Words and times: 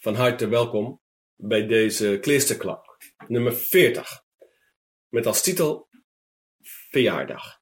Van 0.00 0.14
harte 0.14 0.48
welkom 0.48 1.00
bij 1.34 1.66
deze 1.66 2.18
Kleesterklap, 2.20 2.98
nummer 3.26 3.54
40, 3.54 4.24
met 5.08 5.26
als 5.26 5.42
titel 5.42 5.88
Verjaardag. 6.90 7.60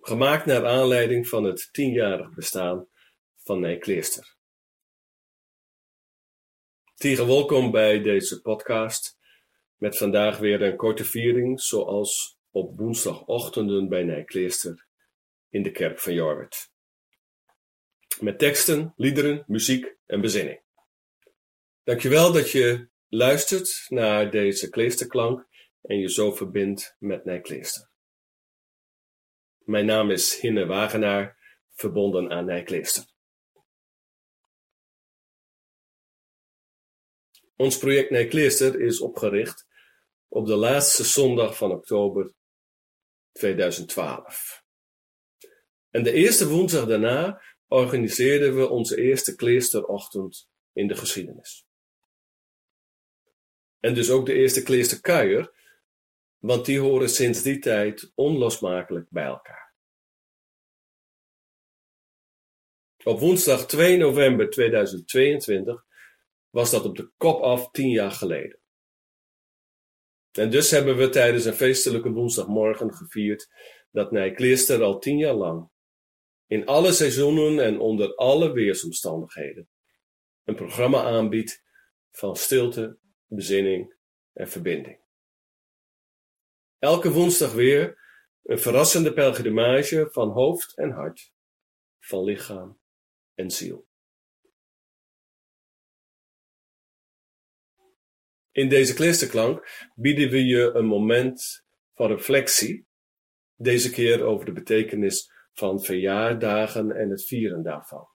Gemaakt 0.00 0.46
naar 0.46 0.66
aanleiding 0.66 1.28
van 1.28 1.44
het 1.44 1.68
tienjarig 1.72 2.34
bestaan 2.34 2.88
van 3.36 3.60
Nee 3.60 3.78
Kleester. 3.78 4.36
Tegen 6.94 7.26
welkom 7.26 7.70
bij 7.70 8.02
deze 8.02 8.40
podcast, 8.40 9.18
met 9.76 9.96
vandaag 9.96 10.38
weer 10.38 10.62
een 10.62 10.76
korte 10.76 11.04
viering, 11.04 11.60
zoals 11.60 12.38
op 12.50 12.78
woensdagochtenden 12.78 13.88
bij 13.88 14.02
Nijkleester 14.02 14.86
in 15.48 15.62
de 15.62 15.70
kerk 15.70 16.00
van 16.00 16.12
Jorwert. 16.12 16.70
Met 18.20 18.38
teksten, 18.38 18.92
liederen, 18.96 19.44
muziek 19.46 19.96
en 20.06 20.20
bezinning. 20.20 20.64
Dankjewel 21.86 22.32
dat 22.32 22.50
je 22.50 22.88
luistert 23.08 23.86
naar 23.88 24.30
deze 24.30 24.68
kleesterklank 24.68 25.48
en 25.82 25.98
je 25.98 26.10
zo 26.10 26.32
verbindt 26.32 26.96
met 26.98 27.24
Nijkleester. 27.24 27.90
Mijn 29.58 29.86
naam 29.86 30.10
is 30.10 30.40
Hinne 30.40 30.66
Wagenaar, 30.66 31.38
verbonden 31.74 32.30
aan 32.30 32.44
Nijkleester. 32.44 33.04
Ons 37.56 37.78
project 37.78 38.10
Nijkleester 38.10 38.80
is 38.80 39.00
opgericht 39.00 39.66
op 40.28 40.46
de 40.46 40.56
laatste 40.56 41.04
zondag 41.04 41.56
van 41.56 41.70
oktober 41.70 42.34
2012. 43.32 44.64
En 45.90 46.02
de 46.02 46.12
eerste 46.12 46.48
woensdag 46.48 46.86
daarna 46.86 47.42
organiseerden 47.66 48.56
we 48.56 48.68
onze 48.68 48.96
eerste 48.96 49.34
kleesterochtend 49.34 50.48
in 50.72 50.88
de 50.88 50.96
geschiedenis. 50.96 51.65
En 53.86 53.94
dus 53.94 54.10
ook 54.10 54.26
de 54.26 54.34
eerste 54.34 54.62
kleesterkuier, 54.62 55.52
want 56.38 56.64
die 56.64 56.80
horen 56.80 57.08
sinds 57.08 57.42
die 57.42 57.58
tijd 57.58 58.12
onlosmakelijk 58.14 59.06
bij 59.10 59.24
elkaar. 59.24 59.74
Op 63.04 63.18
woensdag 63.20 63.66
2 63.66 63.96
november 63.96 64.50
2022 64.50 65.84
was 66.50 66.70
dat 66.70 66.84
op 66.84 66.96
de 66.96 67.10
kop 67.16 67.40
af 67.40 67.70
tien 67.70 67.90
jaar 67.90 68.10
geleden. 68.10 68.58
En 70.32 70.50
dus 70.50 70.70
hebben 70.70 70.96
we 70.96 71.08
tijdens 71.08 71.44
een 71.44 71.54
feestelijke 71.54 72.10
woensdagmorgen 72.10 72.94
gevierd 72.94 73.48
dat 73.90 74.10
Nijkleester 74.10 74.82
al 74.82 74.98
tien 74.98 75.18
jaar 75.18 75.34
lang, 75.34 75.70
in 76.46 76.66
alle 76.66 76.92
seizoenen 76.92 77.64
en 77.64 77.78
onder 77.78 78.14
alle 78.14 78.52
weersomstandigheden, 78.52 79.68
een 80.44 80.54
programma 80.54 81.02
aanbiedt 81.02 81.62
van 82.10 82.36
stilte, 82.36 82.98
bezinning 83.26 83.94
en 84.32 84.48
verbinding. 84.48 85.00
Elke 86.78 87.10
woensdag 87.10 87.52
weer 87.52 87.98
een 88.42 88.58
verrassende 88.58 89.12
pelgrimage 89.12 90.08
van 90.10 90.30
hoofd 90.30 90.76
en 90.76 90.90
hart, 90.90 91.32
van 91.98 92.24
lichaam 92.24 92.80
en 93.34 93.50
ziel. 93.50 93.86
In 98.52 98.68
deze 98.68 98.94
klisterklank 98.94 99.86
bieden 99.94 100.30
we 100.30 100.44
je 100.44 100.70
een 100.74 100.86
moment 100.86 101.64
van 101.94 102.06
reflectie, 102.06 102.86
deze 103.54 103.90
keer 103.90 104.22
over 104.22 104.46
de 104.46 104.52
betekenis 104.52 105.30
van 105.52 105.82
verjaardagen 105.82 106.90
en 106.90 107.10
het 107.10 107.24
vieren 107.24 107.62
daarvan. 107.62 108.08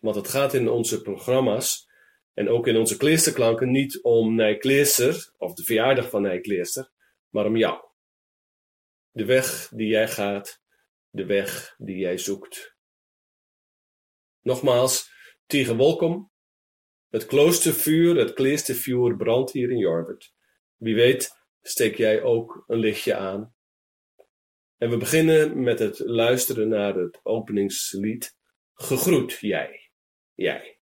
Want 0.00 0.16
het 0.16 0.28
gaat 0.28 0.54
in 0.54 0.68
onze 0.68 1.02
programma's 1.02 1.88
en 2.34 2.48
ook 2.48 2.66
in 2.66 2.76
onze 2.76 2.96
kleesterklanken 2.96 3.70
niet 3.70 4.02
om 4.02 4.34
Nijkleester 4.34 5.32
of 5.38 5.54
de 5.54 5.62
verjaardag 5.62 6.10
van 6.10 6.22
Nijkleester, 6.22 6.90
maar 7.28 7.46
om 7.46 7.56
jou. 7.56 7.88
De 9.10 9.24
weg 9.24 9.68
die 9.68 9.86
jij 9.86 10.08
gaat, 10.08 10.62
de 11.10 11.26
weg 11.26 11.74
die 11.78 11.96
jij 11.96 12.18
zoekt. 12.18 12.76
Nogmaals, 14.40 15.10
tegen 15.46 15.76
welkom. 15.76 16.32
Het 17.08 17.26
kloostervuur, 17.26 18.16
het 18.16 18.32
kleestervuur 18.32 19.16
brandt 19.16 19.52
hier 19.52 19.70
in 19.70 19.78
Jorvert. 19.78 20.34
Wie 20.76 20.94
weet 20.94 21.30
steek 21.62 21.96
jij 21.96 22.22
ook 22.22 22.64
een 22.66 22.78
lichtje 22.78 23.14
aan. 23.14 23.54
En 24.76 24.90
we 24.90 24.96
beginnen 24.96 25.62
met 25.62 25.78
het 25.78 25.98
luisteren 25.98 26.68
naar 26.68 26.94
het 26.94 27.20
openingslied. 27.22 28.36
Gegroet 28.74 29.32
jij, 29.40 29.90
jij. 30.34 30.73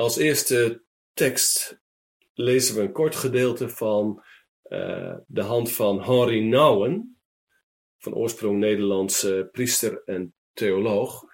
Als 0.00 0.16
eerste 0.16 0.84
tekst 1.12 1.80
lezen 2.32 2.74
we 2.74 2.80
een 2.80 2.92
kort 2.92 3.16
gedeelte 3.16 3.68
van 3.68 4.24
uh, 4.64 5.16
de 5.26 5.42
hand 5.42 5.72
van 5.72 6.02
Henri 6.02 6.48
Nouwen, 6.48 7.20
van 7.98 8.14
oorsprong 8.14 8.58
Nederlandse 8.58 9.48
priester 9.52 10.02
en 10.04 10.34
theoloog, 10.52 11.24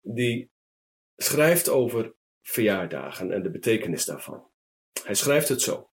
die 0.00 0.50
schrijft 1.16 1.68
over 1.68 2.14
verjaardagen 2.40 3.32
en 3.32 3.42
de 3.42 3.50
betekenis 3.50 4.04
daarvan. 4.04 4.50
Hij 5.02 5.14
schrijft 5.14 5.48
het 5.48 5.62
zo. 5.62 5.90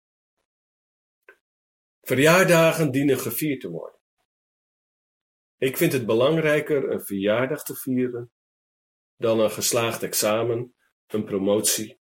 Verjaardagen 2.00 2.91
dienen 2.91 3.19
gevierd 3.19 3.60
te 3.60 3.70
worden. 3.70 4.00
Ik 5.56 5.76
vind 5.76 5.92
het 5.92 6.06
belangrijker 6.06 6.91
een 6.91 7.04
verjaardag 7.04 7.62
te 7.62 7.75
vieren 7.75 8.32
dan 9.16 9.41
een 9.41 9.50
geslaagd 9.50 10.03
examen, 10.03 10.72
een 11.12 11.24
promotie 11.24 12.00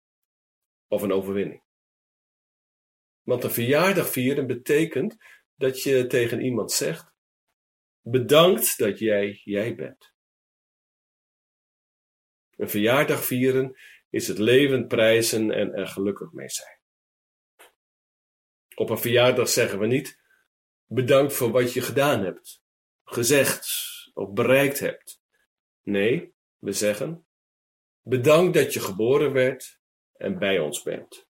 of 0.87 1.01
een 1.01 1.11
overwinning. 1.11 1.63
Want 3.21 3.43
een 3.43 3.51
verjaardag 3.51 4.09
vieren 4.09 4.47
betekent 4.47 5.17
dat 5.55 5.83
je 5.83 6.07
tegen 6.07 6.41
iemand 6.41 6.71
zegt: 6.71 7.13
Bedankt 8.01 8.77
dat 8.77 8.99
jij 8.99 9.41
jij 9.43 9.75
bent. 9.75 10.13
Een 12.55 12.69
verjaardag 12.69 13.25
vieren 13.25 13.77
is 14.09 14.27
het 14.27 14.37
leven 14.37 14.87
prijzen 14.87 15.51
en 15.51 15.73
er 15.73 15.87
gelukkig 15.87 16.31
mee 16.31 16.49
zijn. 16.49 16.79
Op 18.75 18.89
een 18.89 18.97
verjaardag 18.97 19.49
zeggen 19.49 19.79
we 19.79 19.87
niet: 19.87 20.19
Bedankt 20.85 21.33
voor 21.33 21.51
wat 21.51 21.73
je 21.73 21.81
gedaan 21.81 22.23
hebt, 22.23 22.61
gezegd 23.03 23.67
of 24.13 24.33
bereikt 24.33 24.79
hebt. 24.79 25.21
Nee, 25.81 26.35
we 26.57 26.71
zeggen: 26.71 27.24
Bedankt 28.07 28.53
dat 28.53 28.73
je 28.73 28.79
geboren 28.79 29.33
werd 29.33 29.79
en 30.13 30.39
bij 30.39 30.59
ons 30.59 30.83
bent. 30.83 31.27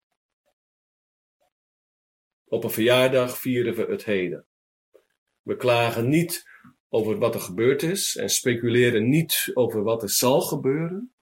Op 2.44 2.64
een 2.64 2.70
verjaardag 2.70 3.38
vieren 3.38 3.74
we 3.74 3.84
het 3.92 4.04
heden. 4.04 4.46
We 5.42 5.56
klagen 5.56 6.08
niet 6.08 6.44
over 6.88 7.18
wat 7.18 7.34
er 7.34 7.40
gebeurd 7.40 7.82
is 7.82 8.16
en 8.16 8.28
speculeren 8.28 9.08
niet 9.08 9.50
over 9.52 9.82
wat 9.82 10.02
er 10.02 10.10
zal 10.10 10.40
gebeuren, 10.40 11.14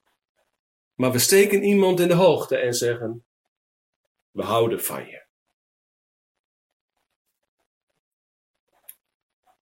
maar 0.93 1.11
we 1.11 1.19
steken 1.19 1.63
iemand 1.63 1.99
in 1.99 2.07
de 2.07 2.13
hoogte 2.13 2.57
en 2.57 2.73
zeggen: 2.73 3.25
We 4.31 4.43
houden 4.43 4.81
van 4.81 5.07
je. 5.07 5.25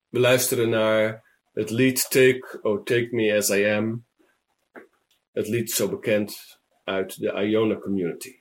We 0.08 0.20
luisteren 0.20 0.70
naar 0.70 1.30
het 1.52 1.70
lied 1.70 2.10
Take, 2.10 2.60
Oh 2.62 2.84
Take 2.84 3.08
Me 3.12 3.36
As 3.36 3.50
I 3.50 3.64
Am. 3.66 4.10
Het 5.32 5.48
lied 5.48 5.72
zo 5.72 5.90
bekend 5.90 6.60
uit 6.84 7.20
de 7.20 7.48
Iona 7.48 7.78
community. 7.78 8.41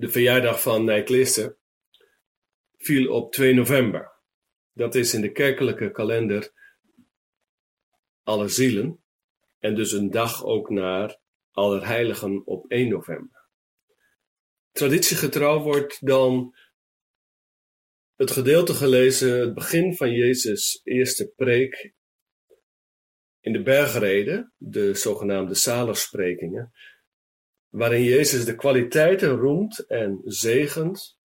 De 0.00 0.08
verjaardag 0.08 0.62
van 0.62 0.84
Nijklisse 0.84 1.56
viel 2.76 3.12
op 3.12 3.32
2 3.32 3.54
november. 3.54 4.12
Dat 4.72 4.94
is 4.94 5.14
in 5.14 5.20
de 5.20 5.32
kerkelijke 5.32 5.90
kalender 5.90 6.52
alle 8.22 8.48
zielen 8.48 9.04
en 9.58 9.74
dus 9.74 9.92
een 9.92 10.10
dag 10.10 10.44
ook 10.44 10.70
naar 10.70 11.20
Allerheiligen 11.50 12.46
op 12.46 12.70
1 12.70 12.88
november. 12.88 13.48
Traditiegetrouw 14.70 15.62
wordt 15.62 16.06
dan 16.06 16.56
het 18.16 18.30
gedeelte 18.30 18.74
gelezen, 18.74 19.40
het 19.40 19.54
begin 19.54 19.96
van 19.96 20.12
Jezus' 20.12 20.80
eerste 20.84 21.32
preek 21.36 21.94
in 23.40 23.52
de 23.52 23.62
bergreden, 23.62 24.52
de 24.56 24.94
zogenaamde 24.94 25.54
zaligsprekingen, 25.54 26.72
waarin 27.68 28.02
Jezus 28.02 28.44
de 28.44 28.54
kwaliteiten 28.54 29.36
roemt 29.36 29.78
en 29.86 30.20
zegent 30.24 31.18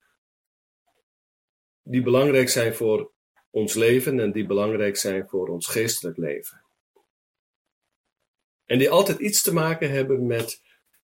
die 1.82 2.02
belangrijk 2.02 2.50
zijn 2.50 2.74
voor 2.74 3.12
ons 3.50 3.74
leven 3.74 4.20
en 4.20 4.32
die 4.32 4.46
belangrijk 4.46 4.98
zijn 4.98 5.28
voor 5.28 5.48
ons 5.48 5.68
geestelijk 5.68 6.18
leven. 6.18 6.64
En 8.66 8.78
die 8.78 8.90
altijd 8.90 9.20
iets 9.20 9.42
te 9.42 9.54
maken 9.54 9.92
hebben 9.92 10.26
met 10.26 10.62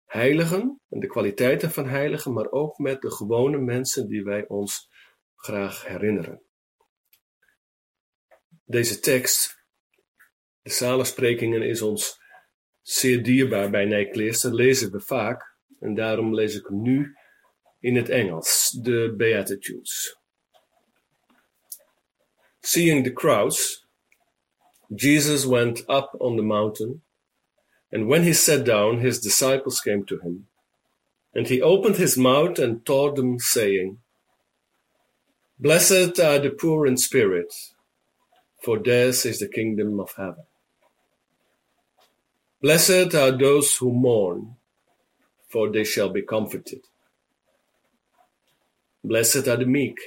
heiligen 0.06 0.82
en 0.90 1.00
de 1.00 1.08
kwaliteiten 1.08 1.72
van 1.72 1.88
heiligen, 1.88 2.34
maar 2.34 2.52
ook 2.52 2.78
met 2.78 3.02
de 3.02 3.12
gewone 3.12 3.58
mensen 3.58 4.08
die 4.08 4.24
wij 4.24 4.48
ons 4.48 4.90
graag 5.36 5.88
herinneren. 5.88 6.42
Deze 8.66 9.00
tekst, 9.00 9.66
de 10.62 10.70
Zalensprekingen, 10.70 11.62
is 11.62 11.82
ons 11.82 12.22
zeer 12.86 13.24
dierbaar 13.24 13.70
bij 13.70 13.86
Nijkleers. 13.86 14.42
Dat 14.42 14.54
lezen 14.54 14.92
we 14.92 15.00
vaak 15.00 15.56
en 15.80 15.94
daarom 15.94 16.34
lees 16.34 16.56
ik 16.56 16.66
hem 16.68 16.82
nu 16.82 17.16
in 17.80 17.96
het 17.96 18.10
Engels, 18.10 18.78
de 18.82 19.14
Beatitudes. 19.18 20.18
Seeing 22.60 23.04
the 23.04 23.14
crowds, 23.14 23.88
Jesus 24.96 25.46
went 25.46 25.80
up 25.90 26.16
on 26.18 26.36
the 26.36 26.42
mountain, 26.42 27.04
and 27.92 28.08
when 28.08 28.24
he 28.24 28.34
sat 28.34 28.66
down, 28.66 29.00
his 29.00 29.20
disciples 29.20 29.82
came 29.82 30.04
to 30.04 30.20
him. 30.20 30.48
And 31.34 31.48
he 31.48 31.62
opened 31.62 31.98
his 31.98 32.16
mouth 32.16 32.60
and 32.60 32.86
taught 32.86 33.16
them, 33.16 33.40
saying, 33.40 33.98
Blessed 35.60 36.20
are 36.20 36.40
the 36.40 36.50
poor 36.50 36.88
in 36.88 36.98
spirit, 36.98 37.54
for 38.62 38.80
theirs 38.80 39.26
is 39.26 39.40
the 39.40 39.48
kingdom 39.48 40.00
of 40.00 40.14
heaven. 40.16 40.46
Blessed 42.66 43.14
are 43.14 43.32
those 43.32 43.76
who 43.76 43.92
mourn, 43.92 44.56
for 45.50 45.70
they 45.72 45.84
shall 45.84 46.10
be 46.10 46.24
comforted. 46.24 46.80
Blessed 49.04 49.48
are 49.48 49.58
the 49.58 49.68
meek, 49.68 50.00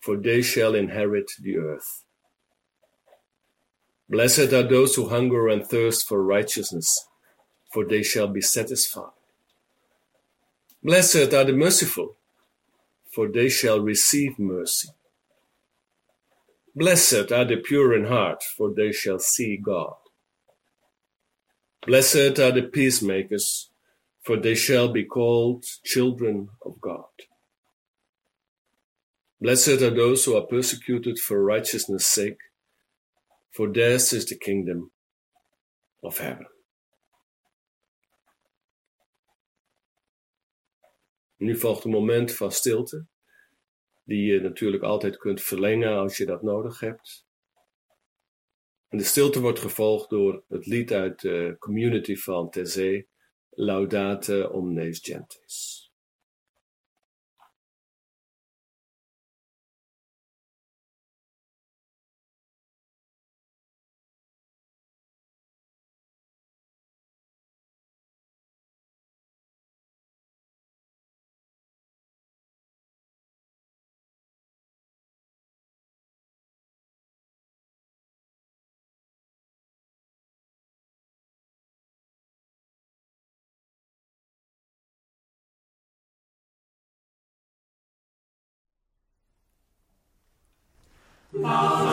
for 0.00 0.16
they 0.16 0.42
shall 0.42 0.74
inherit 0.74 1.30
the 1.40 1.56
earth. 1.56 2.02
Blessed 4.08 4.52
are 4.52 4.64
those 4.64 4.96
who 4.96 5.08
hunger 5.08 5.46
and 5.46 5.64
thirst 5.64 6.08
for 6.08 6.20
righteousness, 6.20 7.06
for 7.72 7.84
they 7.84 8.02
shall 8.02 8.26
be 8.26 8.40
satisfied. 8.40 9.14
Blessed 10.82 11.32
are 11.32 11.44
the 11.44 11.52
merciful, 11.52 12.16
for 13.12 13.28
they 13.28 13.48
shall 13.48 13.78
receive 13.78 14.36
mercy. 14.36 14.88
Blessed 16.74 17.30
are 17.30 17.44
the 17.44 17.58
pure 17.58 17.94
in 17.94 18.06
heart, 18.06 18.42
for 18.42 18.74
they 18.74 18.90
shall 18.90 19.20
see 19.20 19.56
God. 19.56 19.94
Blessed 21.84 22.38
are 22.38 22.52
the 22.52 22.62
peacemakers, 22.62 23.70
for 24.22 24.36
they 24.36 24.54
shall 24.54 24.88
be 24.88 25.04
called 25.04 25.64
children 25.84 26.48
of 26.62 26.80
God. 26.80 27.04
Blessed 29.40 29.82
are 29.82 29.90
those 29.90 30.24
who 30.24 30.36
are 30.36 30.46
persecuted 30.46 31.18
for 31.18 31.44
righteousness' 31.44 32.06
sake, 32.06 32.38
for 33.50 33.68
theirs 33.68 34.12
is 34.12 34.26
the 34.26 34.36
kingdom 34.36 34.90
of 36.02 36.18
heaven. 36.18 36.46
Nu 41.38 41.56
volgt 41.56 41.84
een 41.84 41.90
moment 41.90 42.32
van 42.32 42.52
stilte, 42.52 43.06
die 44.04 44.32
je 44.32 44.40
natuurlijk 44.40 44.82
altijd 44.82 45.16
kunt 45.16 45.42
verlengen 45.42 45.96
als 45.96 46.16
je 46.16 46.26
dat 46.26 46.42
nodig 46.42 46.80
hebt. 46.80 47.25
En 48.88 48.98
de 48.98 49.04
stilte 49.04 49.40
wordt 49.40 49.58
gevolgd 49.58 50.10
door 50.10 50.44
het 50.48 50.66
lied 50.66 50.92
uit 50.92 51.20
de 51.20 51.56
community 51.58 52.16
van 52.16 52.50
Tezé, 52.50 53.04
Laudate 53.50 54.50
omnes 54.52 54.98
gentes. 55.02 55.85
No. 91.38 91.85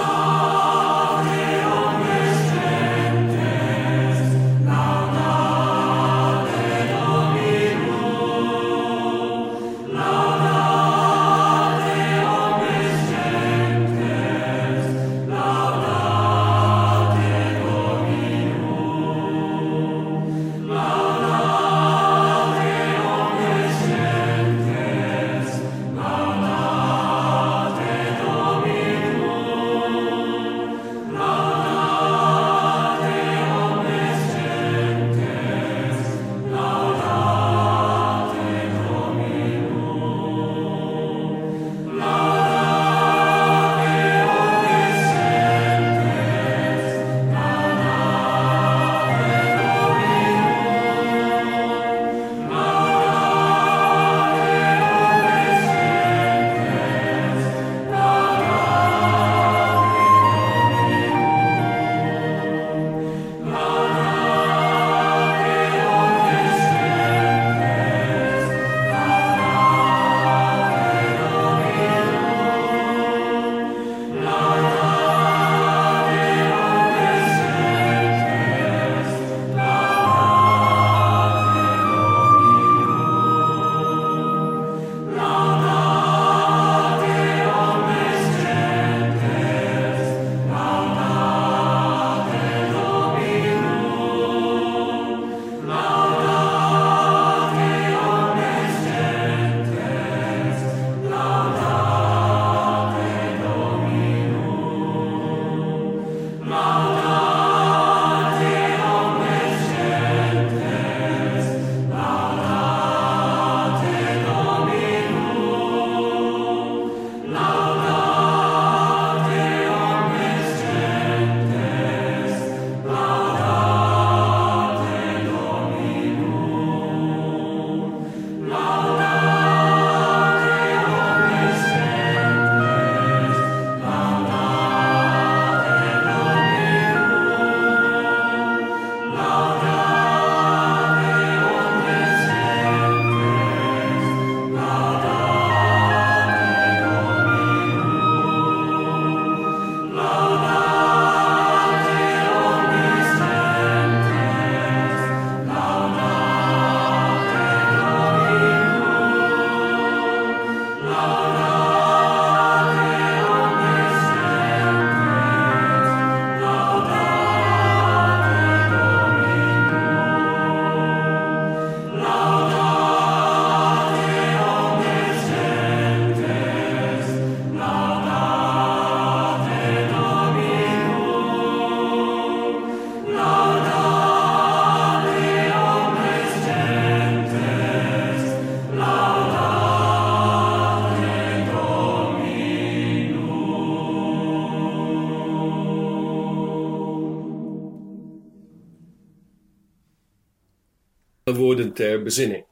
Bezinning. 202.03 202.45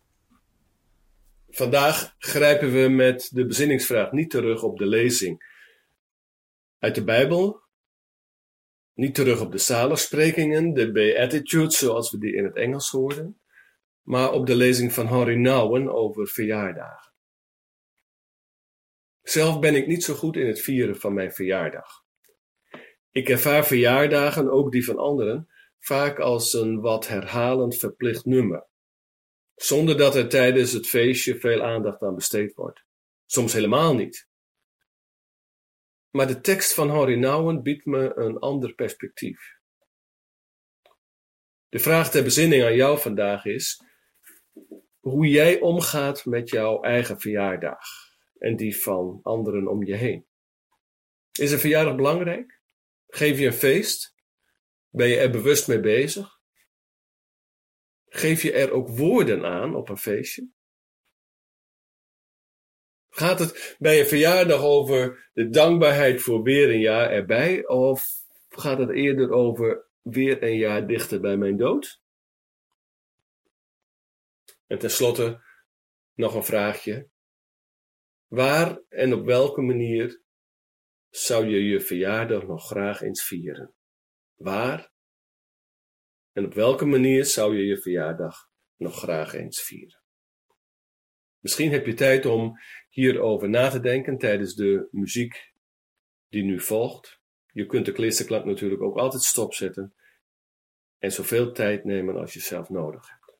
Vandaag 1.49 2.15
grijpen 2.17 2.71
we 2.71 2.89
met 2.89 3.29
de 3.33 3.45
bezinningsvraag 3.45 4.11
niet 4.11 4.29
terug 4.29 4.63
op 4.63 4.77
de 4.77 4.85
lezing 4.85 5.49
uit 6.79 6.95
de 6.95 7.03
Bijbel, 7.03 7.61
niet 8.93 9.15
terug 9.15 9.41
op 9.41 9.51
de 9.51 9.57
zaligsprekingen, 9.57 10.73
de 10.73 10.91
Beatitudes 10.91 11.77
zoals 11.77 12.11
we 12.11 12.17
die 12.17 12.35
in 12.35 12.43
het 12.43 12.55
Engels 12.55 12.89
hoorden, 12.89 13.41
maar 14.01 14.31
op 14.31 14.45
de 14.45 14.55
lezing 14.55 14.93
van 14.93 15.07
Henry 15.07 15.35
Nouwen 15.35 15.93
over 15.93 16.27
verjaardagen. 16.27 17.13
Zelf 19.21 19.59
ben 19.59 19.75
ik 19.75 19.87
niet 19.87 20.03
zo 20.03 20.13
goed 20.13 20.35
in 20.35 20.47
het 20.47 20.61
vieren 20.61 20.99
van 20.99 21.13
mijn 21.13 21.31
verjaardag. 21.31 22.03
Ik 23.11 23.29
ervaar 23.29 23.65
verjaardagen, 23.65 24.51
ook 24.51 24.71
die 24.71 24.85
van 24.85 24.97
anderen, 24.97 25.47
vaak 25.79 26.19
als 26.19 26.53
een 26.53 26.79
wat 26.81 27.07
herhalend 27.07 27.77
verplicht 27.77 28.25
nummer, 28.25 28.67
zonder 29.55 29.97
dat 29.97 30.15
er 30.15 30.29
tijdens 30.29 30.71
het 30.71 30.87
feestje 30.87 31.39
veel 31.39 31.63
aandacht 31.63 32.01
aan 32.01 32.15
besteed 32.15 32.53
wordt. 32.53 32.83
Soms 33.25 33.53
helemaal 33.53 33.95
niet. 33.95 34.29
Maar 36.09 36.27
de 36.27 36.41
tekst 36.41 36.73
van 36.73 36.89
Henry 36.89 37.15
Nouwen 37.15 37.63
biedt 37.63 37.85
me 37.85 38.15
een 38.15 38.39
ander 38.39 38.73
perspectief. 38.73 39.59
De 41.69 41.79
vraag 41.79 42.11
ter 42.11 42.23
bezinning 42.23 42.63
aan 42.63 42.75
jou 42.75 42.99
vandaag 42.99 43.45
is 43.45 43.81
hoe 44.99 45.27
jij 45.27 45.59
omgaat 45.59 46.25
met 46.25 46.49
jouw 46.49 46.81
eigen 46.81 47.19
verjaardag 47.19 47.79
en 48.37 48.55
die 48.55 48.81
van 48.81 49.19
anderen 49.23 49.67
om 49.67 49.83
je 49.83 49.95
heen. 49.95 50.25
Is 51.31 51.51
een 51.51 51.59
verjaardag 51.59 51.95
belangrijk? 51.95 52.61
Geef 53.07 53.39
je 53.39 53.45
een 53.45 53.53
feest? 53.53 54.15
Ben 54.89 55.07
je 55.07 55.17
er 55.17 55.31
bewust 55.31 55.67
mee 55.67 55.79
bezig? 55.79 56.40
Geef 58.21 58.41
je 58.41 58.51
er 58.51 58.71
ook 58.71 58.89
woorden 58.89 59.45
aan 59.45 59.75
op 59.75 59.89
een 59.89 59.97
feestje? 59.97 60.49
Gaat 63.09 63.39
het 63.39 63.75
bij 63.79 63.99
een 63.99 64.05
verjaardag 64.05 64.61
over 64.61 65.29
de 65.33 65.49
dankbaarheid 65.49 66.21
voor 66.21 66.43
weer 66.43 66.69
een 66.69 66.79
jaar 66.79 67.09
erbij? 67.09 67.67
Of 67.67 68.07
gaat 68.49 68.77
het 68.77 68.89
eerder 68.89 69.31
over 69.31 69.87
weer 70.01 70.43
een 70.43 70.57
jaar 70.57 70.87
dichter 70.87 71.21
bij 71.21 71.37
mijn 71.37 71.57
dood? 71.57 72.01
En 74.67 74.79
tenslotte 74.79 75.41
nog 76.13 76.35
een 76.35 76.43
vraagje. 76.43 77.09
Waar 78.27 78.81
en 78.89 79.13
op 79.13 79.25
welke 79.25 79.61
manier 79.61 80.21
zou 81.09 81.45
je 81.45 81.63
je 81.63 81.81
verjaardag 81.81 82.43
nog 82.43 82.65
graag 82.65 83.01
eens 83.01 83.23
vieren? 83.23 83.73
Waar 84.35 84.90
en 86.31 86.45
op 86.45 86.53
welke 86.53 86.85
manier 86.85 87.25
zou 87.25 87.57
je 87.57 87.65
je 87.65 87.81
verjaardag 87.81 88.49
nog 88.75 88.97
graag 88.97 89.33
eens 89.33 89.61
vieren? 89.61 90.01
Misschien 91.39 91.71
heb 91.71 91.85
je 91.85 91.93
tijd 91.93 92.25
om 92.25 92.59
hierover 92.89 93.49
na 93.49 93.69
te 93.69 93.79
denken 93.79 94.17
tijdens 94.17 94.55
de 94.55 94.87
muziek 94.91 95.53
die 96.29 96.43
nu 96.43 96.59
volgt. 96.59 97.19
Je 97.53 97.65
kunt 97.65 97.85
de 97.85 97.91
klissenklank 97.91 98.45
natuurlijk 98.45 98.81
ook 98.81 98.97
altijd 98.97 99.21
stopzetten 99.21 99.95
en 100.97 101.11
zoveel 101.11 101.51
tijd 101.51 101.83
nemen 101.83 102.15
als 102.15 102.33
je 102.33 102.39
zelf 102.39 102.69
nodig 102.69 103.09
hebt. 103.09 103.37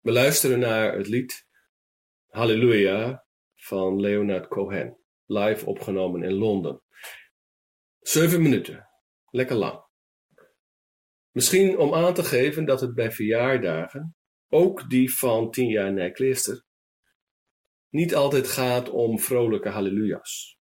We 0.00 0.12
luisteren 0.12 0.58
naar 0.58 0.96
het 0.96 1.06
lied 1.06 1.46
Halleluja 2.28 3.26
van 3.54 4.00
Leonard 4.00 4.48
Cohen, 4.48 4.98
live 5.26 5.66
opgenomen 5.66 6.22
in 6.22 6.32
Londen. 6.32 6.82
Zeven 8.00 8.42
minuten, 8.42 8.88
lekker 9.32 9.56
lang. 9.56 9.84
Misschien 11.30 11.78
om 11.78 11.94
aan 11.94 12.14
te 12.14 12.24
geven 12.24 12.64
dat 12.64 12.80
het 12.80 12.94
bij 12.94 13.12
verjaardagen 13.12 14.16
ook 14.48 14.90
die 14.90 15.14
van 15.14 15.50
tien 15.50 15.68
jaar 15.68 15.92
Nijkleester, 15.92 16.64
niet 17.88 18.14
altijd 18.14 18.48
gaat 18.48 18.88
om 18.88 19.18
vrolijke 19.18 19.68
halleluja's. 19.68 20.58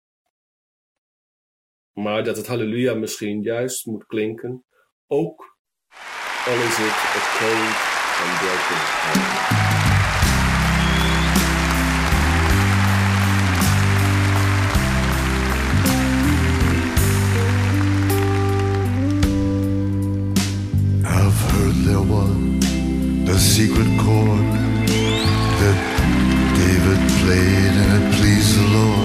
Maar 1.91 2.23
dat 2.23 2.37
het 2.37 2.47
halleluja 2.47 2.93
misschien 2.93 3.41
juist 3.41 3.85
moet 3.85 4.05
klinken, 4.05 4.65
ook 5.07 5.57
al 6.45 6.53
is 6.53 6.77
het 6.77 7.37
cold 7.37 7.93
and 8.21 8.39
broken 8.39 9.54
secret 23.55 23.87
chord 23.97 24.47
that 25.59 25.79
David 26.57 26.99
played 27.21 27.73
and 27.83 28.03
it 28.03 28.13
pleased 28.15 28.59
the 28.59 28.67
Lord. 28.77 29.04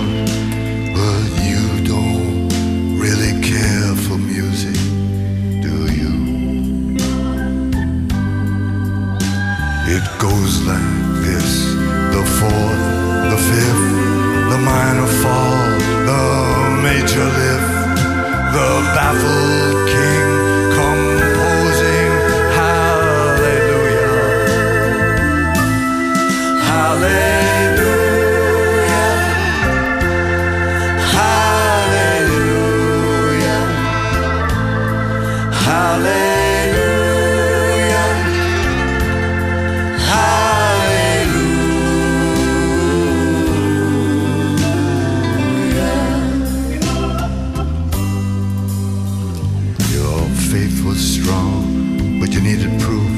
proof. 52.79 53.17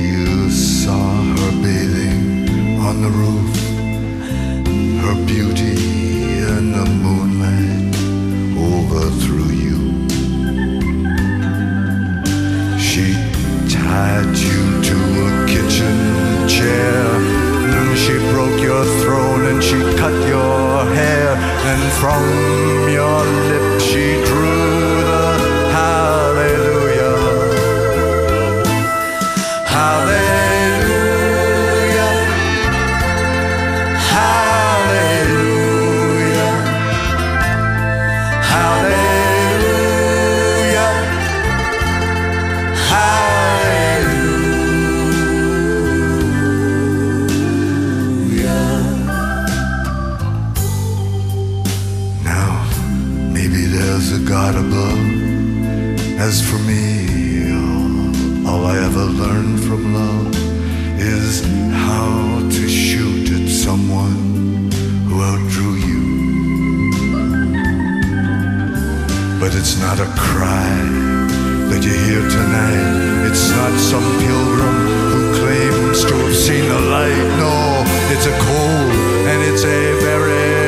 You 0.00 0.50
saw 0.50 1.22
her 1.38 1.52
bathing 1.62 2.78
on 2.80 3.02
the 3.02 3.08
roof. 3.08 3.57
God 54.28 54.56
above. 54.56 55.08
As 56.20 56.42
for 56.46 56.58
me, 56.58 57.48
all 58.46 58.66
I 58.66 58.76
ever 58.76 59.06
learned 59.06 59.58
from 59.64 59.94
love 59.94 60.34
is 61.00 61.40
how 61.72 62.38
to 62.40 62.68
shoot 62.68 63.30
at 63.30 63.48
someone 63.48 64.70
who 65.08 65.22
outdrew 65.22 65.76
you. 65.88 66.04
But 69.40 69.54
it's 69.54 69.80
not 69.80 69.98
a 69.98 70.10
cry 70.20 70.76
that 71.70 71.82
you 71.82 71.96
hear 72.06 72.20
tonight. 72.28 73.28
It's 73.30 73.48
not 73.52 73.72
some 73.80 74.04
pilgrim 74.20 74.76
who 75.08 75.20
claims 75.40 76.04
to 76.04 76.14
have 76.14 76.36
seen 76.36 76.68
the 76.68 76.80
light. 76.92 77.28
No, 77.40 77.82
it's 78.12 78.26
a 78.26 78.36
cold 78.44 78.92
and 79.24 79.42
it's 79.42 79.64
a 79.64 80.00
very 80.04 80.67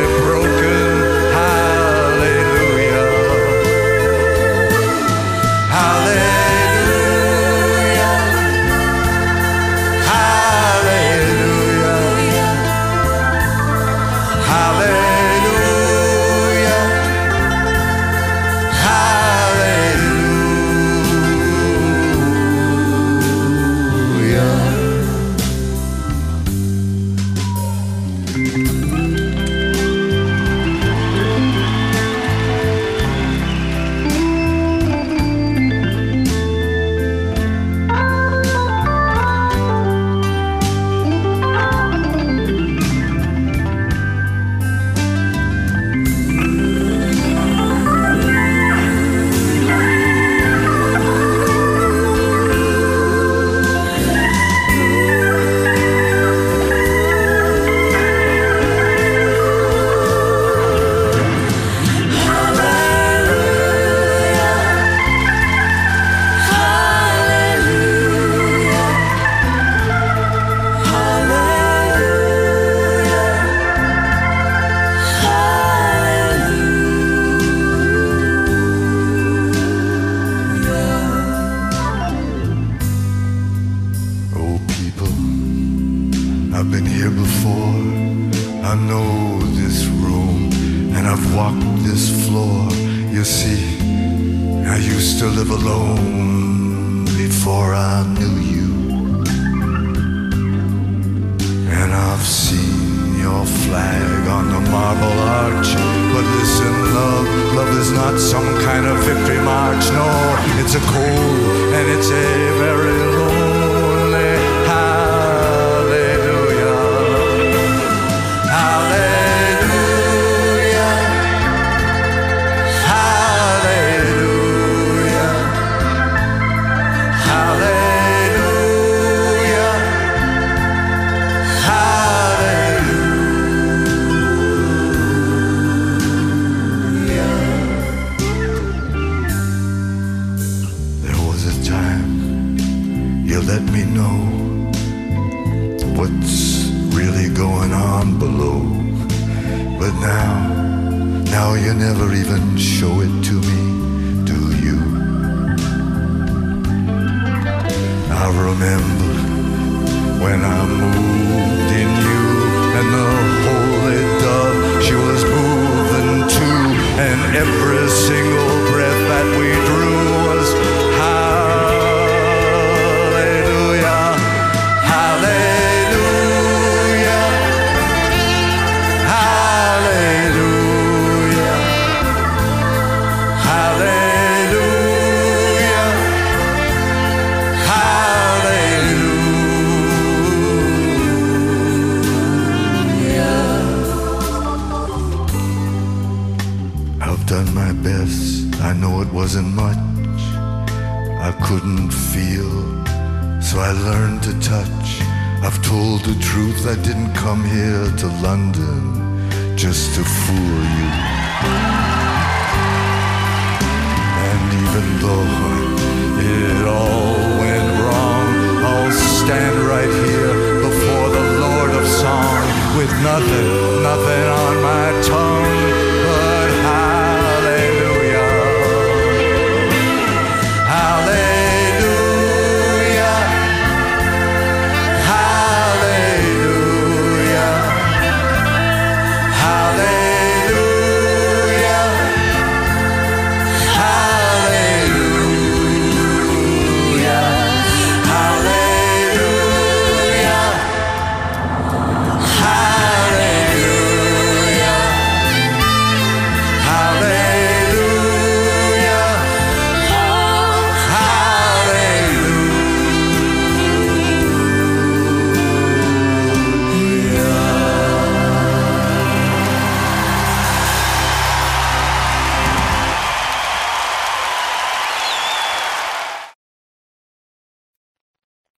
nothing, 223.11 223.83
nothing 223.83 224.27
on 224.29 224.62
my 224.62 225.03
tongue. 225.03 225.30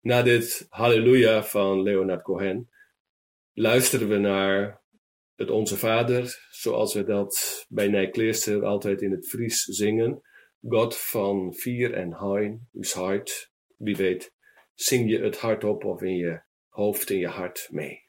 Na 0.02 0.22
dit 0.22 0.66
Halleluja 0.68 1.44
van 1.44 1.82
Leonard 1.82 2.22
Cohen 2.22 2.70
luisteren 3.52 4.08
we 4.08 4.16
naar 4.16 4.82
het 5.34 5.50
Onze 5.50 5.76
Vader, 5.76 6.46
zoals 6.50 6.94
we 6.94 7.04
dat 7.04 7.64
bij 7.68 7.88
Nijkleerster 7.88 8.64
altijd 8.64 9.02
in 9.02 9.10
het 9.10 9.28
Fries 9.28 9.64
zingen. 9.64 10.22
God 10.68 10.98
van 10.98 11.54
vier 11.54 11.94
en 11.94 12.14
hein, 12.14 12.68
u's 12.72 12.92
hart. 12.92 13.50
Wie 13.76 13.96
weet, 13.96 14.32
zing 14.74 15.10
je 15.10 15.18
het 15.18 15.38
hart 15.38 15.64
op 15.64 15.84
of 15.84 16.02
in 16.02 16.16
je 16.16 16.42
hoofd, 16.68 17.10
in 17.10 17.18
je 17.18 17.28
hart 17.28 17.68
mee. 17.70 18.04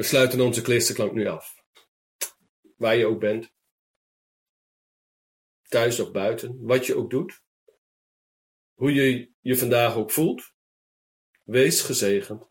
We 0.00 0.06
sluiten 0.06 0.40
onze 0.40 0.62
klisterklank 0.62 1.12
nu 1.12 1.26
af. 1.26 1.64
Waar 2.76 2.96
je 2.96 3.06
ook 3.06 3.20
bent. 3.20 3.52
Thuis 5.68 6.00
of 6.00 6.12
buiten, 6.12 6.62
wat 6.62 6.86
je 6.86 6.96
ook 6.96 7.10
doet. 7.10 7.42
Hoe 8.74 8.92
je 8.92 9.32
je 9.40 9.56
vandaag 9.56 9.94
ook 9.94 10.10
voelt. 10.10 10.52
Wees 11.42 11.80
gezegend 11.80 12.46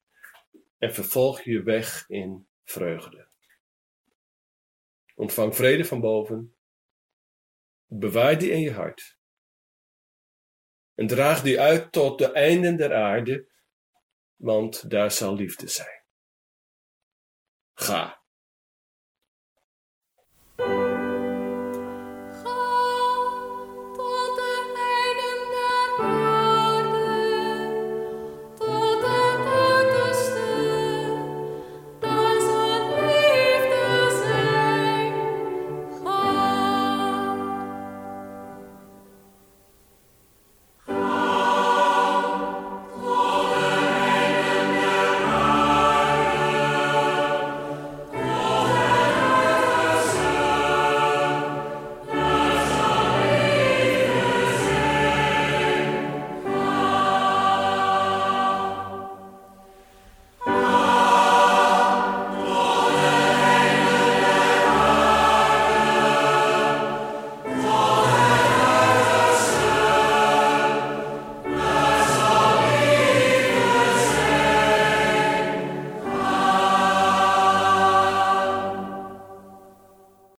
en 0.77 0.93
vervolg 0.93 1.41
je 1.41 1.63
weg 1.63 2.09
in 2.09 2.47
vreugde. 2.63 3.27
Ontvang 5.15 5.55
vrede 5.55 5.85
van 5.85 5.99
boven. 5.99 6.55
Bewaar 7.85 8.37
die 8.37 8.51
in 8.51 8.61
je 8.61 8.71
hart. 8.71 9.17
En 10.95 11.07
draag 11.07 11.41
die 11.41 11.59
uit 11.59 11.91
tot 11.91 12.17
de 12.17 12.31
einden 12.31 12.77
der 12.77 12.93
aarde, 12.93 13.49
want 14.35 14.89
daar 14.89 15.11
zal 15.11 15.35
liefde 15.35 15.67
zijn. 15.67 15.98
Ha. 17.79 18.18